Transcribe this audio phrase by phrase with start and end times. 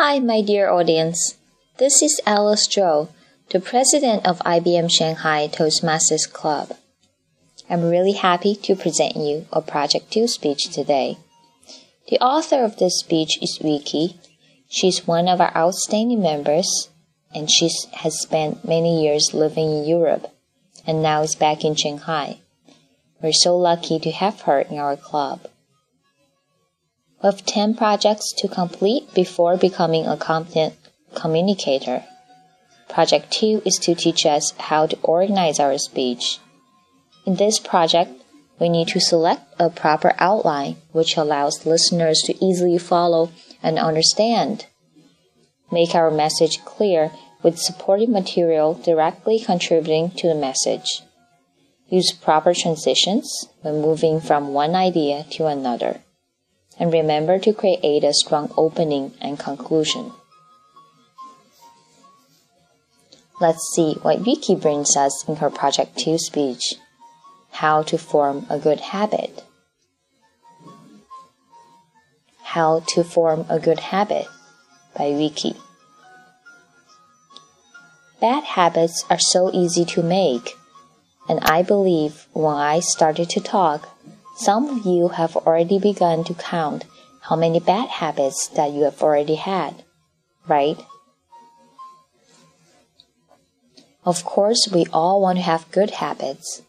[0.00, 1.38] Hi, my dear audience.
[1.78, 3.08] This is Alice Zhou,
[3.50, 6.76] the president of IBM Shanghai Toastmasters Club.
[7.68, 11.18] I'm really happy to present you a Project 2 speech today.
[12.08, 14.20] The author of this speech is Vicky.
[14.68, 16.90] She's one of our outstanding members,
[17.34, 20.32] and she has spent many years living in Europe
[20.86, 22.38] and now is back in Shanghai.
[23.20, 25.48] We're so lucky to have her in our club.
[27.22, 30.74] We have 10 projects to complete before becoming a competent
[31.16, 32.04] communicator.
[32.88, 36.38] Project 2 is to teach us how to organize our speech.
[37.26, 38.12] In this project,
[38.60, 44.66] we need to select a proper outline which allows listeners to easily follow and understand.
[45.72, 47.10] Make our message clear
[47.42, 51.02] with supporting material directly contributing to the message.
[51.88, 56.00] Use proper transitions when moving from one idea to another.
[56.78, 60.12] And remember to create a strong opening and conclusion.
[63.40, 66.74] Let's see what Vicky brings us in her Project 2 speech.
[67.50, 69.44] How to form a good habit.
[72.42, 74.26] How to form a good habit
[74.96, 75.54] by Vicky.
[78.20, 80.56] Bad habits are so easy to make,
[81.28, 83.88] and I believe when I started to talk,
[84.38, 86.84] some of you have already begun to count
[87.22, 89.82] how many bad habits that you have already had,
[90.46, 90.78] right?
[94.04, 96.62] Of course, we all want to have good habits,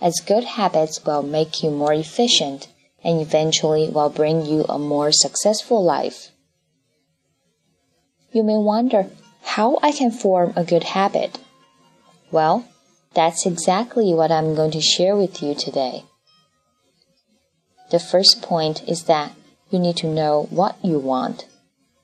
[0.00, 2.68] as good habits will make you more efficient
[3.02, 6.30] and eventually will bring you a more successful life.
[8.30, 9.10] You may wonder
[9.42, 11.38] how I can form a good habit.
[12.30, 12.68] Well,
[13.14, 16.04] that's exactly what I'm going to share with you today.
[17.90, 19.32] The first point is that
[19.70, 21.46] you need to know what you want.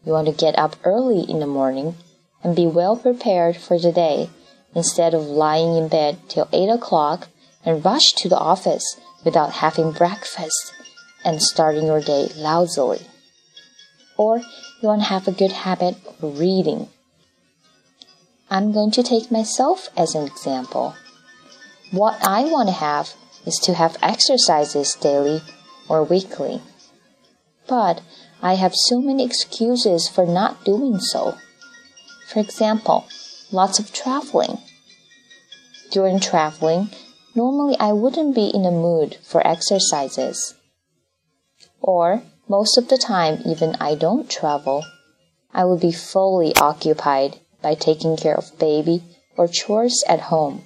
[0.04, 1.96] You want to get up early in the morning
[2.42, 4.30] and be well prepared for the day
[4.74, 7.28] instead of lying in bed till 8 o'clock
[7.64, 10.72] and rush to the office without having breakfast
[11.24, 13.00] and starting your day lousily.
[14.16, 16.88] Or you want to have a good habit of reading.
[18.50, 20.94] I'm going to take myself as an example.
[21.90, 23.14] What I want to have
[23.46, 25.42] is to have exercises daily
[25.92, 26.62] or weekly.
[27.68, 28.00] But
[28.40, 31.36] I have so many excuses for not doing so.
[32.28, 33.04] For example,
[33.52, 34.56] lots of traveling.
[35.90, 36.88] During traveling,
[37.34, 40.54] normally I wouldn't be in the mood for exercises.
[41.82, 44.82] Or most of the time, even I don't travel,
[45.52, 49.02] I will be fully occupied by taking care of baby
[49.36, 50.64] or chores at home.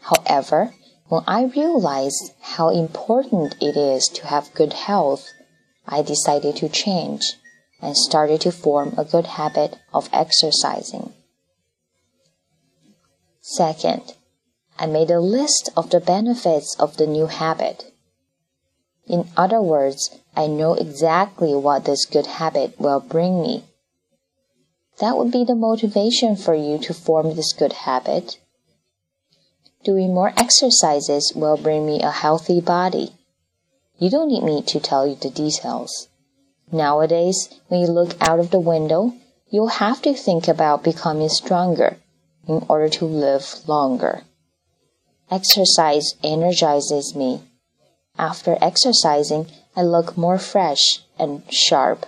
[0.00, 0.74] However,
[1.08, 5.28] when I realized how important it is to have good health,
[5.86, 7.34] I decided to change
[7.80, 11.14] and started to form a good habit of exercising.
[13.40, 14.14] Second,
[14.78, 17.92] I made a list of the benefits of the new habit.
[19.06, 23.64] In other words, I know exactly what this good habit will bring me
[25.00, 28.38] that would be the motivation for you to form this good habit.
[29.88, 33.14] Doing more exercises will bring me a healthy body.
[33.98, 36.08] You don't need me to tell you the details.
[36.70, 39.14] Nowadays, when you look out of the window,
[39.48, 41.96] you'll have to think about becoming stronger
[42.46, 44.24] in order to live longer.
[45.30, 47.40] Exercise energizes me.
[48.18, 52.04] After exercising, I look more fresh and sharp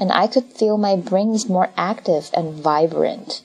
[0.00, 3.42] and I could feel my brain is more active and vibrant.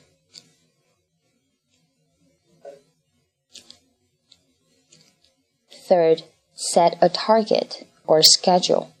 [5.88, 6.24] Third,
[6.54, 8.92] set a target or schedule.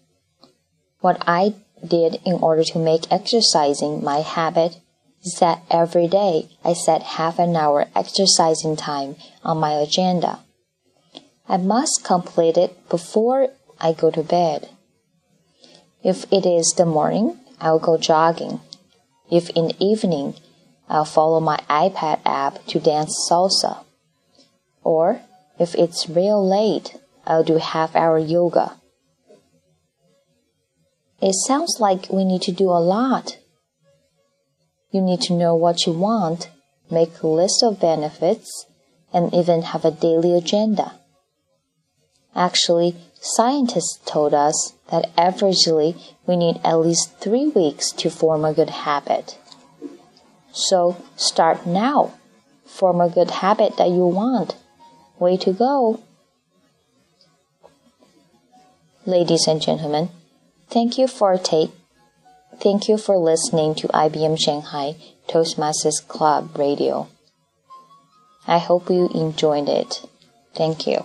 [1.00, 1.54] What I
[1.84, 4.78] did in order to make exercising my habit
[5.22, 10.40] is that every day I set half an hour exercising time on my agenda.
[11.48, 13.48] I must complete it before
[13.80, 14.68] I go to bed.
[16.04, 18.60] If it is the morning, I'll go jogging.
[19.30, 20.34] If in the evening,
[20.88, 23.84] I'll follow my iPad app to dance salsa.
[24.84, 25.20] Or
[25.58, 28.80] if it's real late, I'll do half hour yoga.
[31.20, 33.38] It sounds like we need to do a lot.
[34.90, 36.50] You need to know what you want,
[36.90, 38.66] make a list of benefits,
[39.12, 40.92] and even have a daily agenda.
[42.34, 48.52] Actually, scientists told us that averagely we need at least three weeks to form a
[48.52, 49.38] good habit.
[50.52, 52.12] So start now.
[52.66, 54.54] Form a good habit that you want.
[55.18, 56.02] Way to go.
[59.06, 60.10] Ladies and gentlemen,
[60.68, 61.70] thank you for take
[62.60, 64.96] thank you for listening to IBM Shanghai
[65.28, 67.08] Toastmasters Club Radio.
[68.46, 70.02] I hope you enjoyed it.
[70.54, 71.04] Thank you.